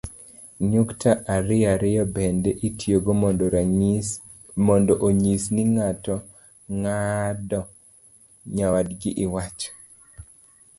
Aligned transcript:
nyukta 0.71 1.11
ariyo 1.35 1.67
ariyo 1.75 2.03
bende 2.15 2.49
itiyogo 2.67 3.11
mondo 4.67 4.93
onyis 5.09 5.41
ni 5.53 5.63
ng'ato 5.71 6.15
ong'ado 6.69 7.59
nyawadgi 8.55 9.09
iwach 9.25 9.61